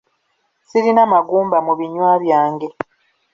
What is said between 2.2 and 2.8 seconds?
byange.